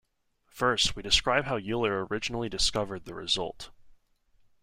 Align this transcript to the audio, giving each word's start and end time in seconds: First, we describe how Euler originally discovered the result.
First, 0.49 0.95
we 0.95 1.03
describe 1.03 1.45
how 1.45 1.57
Euler 1.57 2.07
originally 2.07 2.49
discovered 2.49 3.05
the 3.05 3.13
result. 3.13 3.69